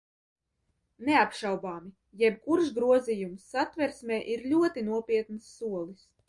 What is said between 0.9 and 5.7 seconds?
Neapšaubāmi, jebkurš grozījums Satversmē ir ļoti nopietns